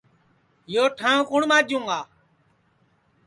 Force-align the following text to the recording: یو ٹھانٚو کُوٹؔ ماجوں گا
یو 0.73 0.85
ٹھانٚو 0.97 1.27
کُوٹؔ 1.29 1.43
ماجوں 1.49 1.83
گا 1.87 1.99